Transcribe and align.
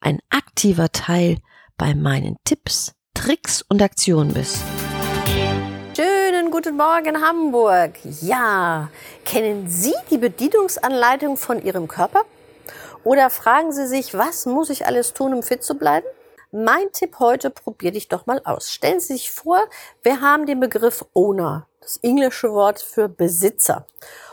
ein 0.00 0.20
aktiver 0.30 0.90
Teil 0.90 1.38
bei 1.76 1.94
meinen 1.94 2.36
Tipps, 2.44 2.92
Tricks 3.14 3.62
und 3.62 3.82
Aktionen 3.82 4.32
bist. 4.32 4.58
Schönen 5.96 6.50
guten 6.50 6.76
Morgen 6.76 7.20
Hamburg. 7.20 7.92
Ja, 8.20 8.88
kennen 9.24 9.68
Sie 9.68 9.94
die 10.10 10.18
Bedienungsanleitung 10.18 11.36
von 11.36 11.62
Ihrem 11.64 11.88
Körper? 11.88 12.22
Oder 13.04 13.30
fragen 13.30 13.72
Sie 13.72 13.86
sich, 13.86 14.14
was 14.14 14.46
muss 14.46 14.70
ich 14.70 14.86
alles 14.86 15.12
tun, 15.12 15.34
um 15.34 15.42
fit 15.42 15.64
zu 15.64 15.74
bleiben? 15.74 16.06
Mein 16.50 16.90
Tipp 16.92 17.18
heute, 17.18 17.50
probier 17.50 17.92
dich 17.92 18.08
doch 18.08 18.26
mal 18.26 18.40
aus. 18.44 18.70
Stellen 18.70 19.00
Sie 19.00 19.14
sich 19.14 19.30
vor, 19.30 19.60
wir 20.02 20.20
haben 20.20 20.46
den 20.46 20.60
Begriff 20.60 21.04
Owner, 21.14 21.66
das 21.80 21.98
englische 21.98 22.52
Wort 22.52 22.80
für 22.80 23.08
Besitzer. 23.08 23.86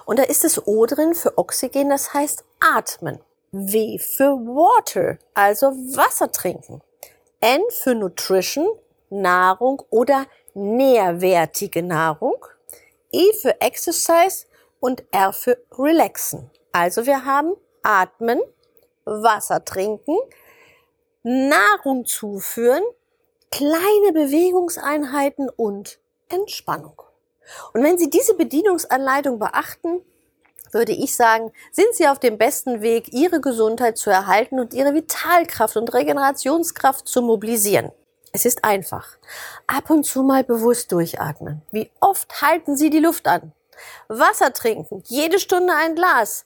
Und 0.05 0.19
da 0.19 0.23
ist 0.23 0.43
das 0.43 0.65
O 0.67 0.85
drin 0.85 1.15
für 1.15 1.37
Oxygen, 1.37 1.89
das 1.89 2.13
heißt 2.13 2.43
atmen. 2.59 3.19
W 3.57 3.97
für 3.99 4.35
Water, 4.35 5.17
also 5.33 5.67
Wasser 5.67 6.29
trinken. 6.29 6.81
N 7.39 7.61
für 7.69 7.95
Nutrition, 7.95 8.67
Nahrung 9.09 9.81
oder 9.89 10.25
nährwertige 10.53 11.81
Nahrung. 11.81 12.45
E 13.13 13.31
für 13.41 13.61
Exercise 13.61 14.45
und 14.81 15.05
R 15.11 15.31
für 15.31 15.57
Relaxen. 15.77 16.51
Also 16.73 17.05
wir 17.05 17.23
haben 17.23 17.53
Atmen, 17.81 18.41
Wasser 19.05 19.63
trinken, 19.63 20.17
Nahrung 21.23 22.05
zuführen, 22.05 22.83
kleine 23.51 24.11
Bewegungseinheiten 24.11 25.49
und 25.49 25.99
Entspannung. 26.27 27.01
Und 27.73 27.83
wenn 27.83 27.97
Sie 27.97 28.09
diese 28.09 28.33
Bedienungsanleitung 28.33 29.39
beachten, 29.39 30.01
würde 30.75 30.91
ich 30.91 31.15
sagen, 31.15 31.51
sind 31.71 31.95
Sie 31.95 32.07
auf 32.07 32.19
dem 32.19 32.37
besten 32.37 32.81
Weg, 32.81 33.11
Ihre 33.13 33.41
Gesundheit 33.41 33.97
zu 33.97 34.11
erhalten 34.11 34.59
und 34.59 34.73
Ihre 34.73 34.93
Vitalkraft 34.93 35.77
und 35.77 35.91
Regenerationskraft 35.91 37.07
zu 37.07 37.23
mobilisieren. 37.23 37.91
Es 38.33 38.45
ist 38.45 38.63
einfach. 38.65 39.17
Ab 39.65 39.89
und 39.89 40.03
zu 40.03 40.21
mal 40.21 40.43
bewusst 40.43 40.91
durchatmen. 40.91 41.61
Wie 41.71 41.89
oft 42.01 42.41
halten 42.41 42.75
Sie 42.75 42.89
die 42.89 42.99
Luft 42.99 43.27
an? 43.27 43.53
Wasser 44.09 44.53
trinken, 44.53 45.01
jede 45.07 45.39
Stunde 45.39 45.73
ein 45.73 45.95
Glas. 45.95 46.45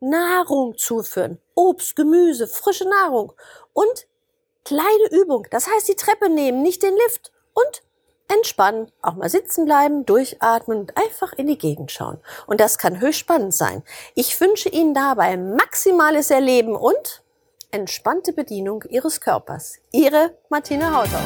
Nahrung 0.00 0.76
zuführen, 0.76 1.38
Obst, 1.54 1.96
Gemüse, 1.96 2.46
frische 2.46 2.88
Nahrung 2.88 3.32
und 3.72 4.06
kleine 4.64 5.08
Übung. 5.10 5.46
Das 5.50 5.68
heißt, 5.68 5.88
die 5.88 5.94
Treppe 5.94 6.28
nehmen, 6.28 6.62
nicht 6.62 6.82
den 6.82 6.94
Lift 6.94 7.32
und 7.54 7.82
entspannen, 8.34 8.90
auch 9.02 9.14
mal 9.14 9.28
sitzen 9.28 9.64
bleiben, 9.64 10.06
durchatmen 10.06 10.78
und 10.78 10.96
einfach 10.96 11.32
in 11.32 11.46
die 11.46 11.58
Gegend 11.58 11.90
schauen. 11.90 12.18
Und 12.46 12.60
das 12.60 12.78
kann 12.78 13.00
höchst 13.00 13.20
spannend 13.20 13.54
sein. 13.54 13.82
Ich 14.14 14.40
wünsche 14.40 14.68
Ihnen 14.68 14.94
dabei 14.94 15.36
maximales 15.36 16.30
Erleben 16.30 16.74
und 16.74 17.22
entspannte 17.70 18.32
Bedienung 18.32 18.84
Ihres 18.88 19.20
Körpers. 19.20 19.78
Ihre 19.92 20.36
Martina 20.50 20.92
Hautau. 20.92 21.20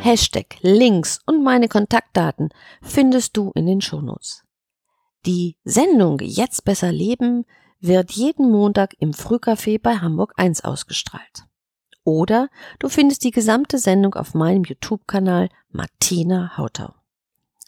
Hashtag, 0.00 0.56
Links 0.60 1.20
und 1.26 1.42
meine 1.42 1.68
Kontaktdaten 1.68 2.50
findest 2.82 3.36
du 3.36 3.50
in 3.54 3.66
den 3.66 3.80
Shownotes. 3.80 4.44
Die 5.24 5.56
Sendung 5.64 6.20
Jetzt 6.20 6.64
besser 6.64 6.92
leben 6.92 7.44
wird 7.80 8.12
jeden 8.12 8.50
Montag 8.50 8.94
im 9.00 9.12
Frühcafé 9.12 9.80
bei 9.82 9.96
Hamburg 9.96 10.32
1 10.36 10.64
ausgestrahlt. 10.64 11.46
Oder 12.06 12.50
du 12.78 12.88
findest 12.88 13.24
die 13.24 13.32
gesamte 13.32 13.78
Sendung 13.78 14.14
auf 14.14 14.32
meinem 14.32 14.62
YouTube-Kanal 14.62 15.48
Martina 15.70 16.56
Hautau. 16.56 16.94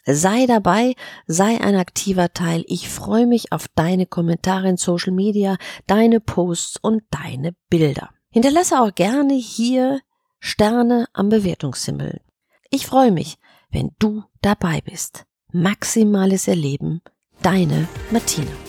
Sei 0.06 0.47
dabei, 0.47 0.94
sei 1.26 1.60
ein 1.60 1.75
aktiver 1.75 2.32
Teil. 2.32 2.65
Ich 2.69 2.88
freue 2.88 3.27
mich 3.27 3.53
auf 3.53 3.66
deine 3.75 4.06
Kommentare 4.06 4.69
in 4.69 4.77
Social 4.77 5.12
Media, 5.12 5.56
deine 5.88 6.21
Posts 6.21 6.78
und 6.81 7.03
deine 7.10 7.56
Bilder. 7.69 8.10
Hinterlasse 8.31 8.81
auch 8.81 8.94
gerne 8.94 9.34
hier 9.34 10.00
Sterne 10.38 11.09
am 11.12 11.31
Bewertungshimmel. 11.31 12.21
Ich 12.71 12.87
freue 12.87 13.10
mich, 13.10 13.38
wenn 13.71 13.91
du 13.98 14.22
dabei 14.41 14.81
bist. 14.82 15.27
Maximales 15.53 16.47
Erleben, 16.47 17.03
deine 17.43 17.88
Martina. 18.12 18.68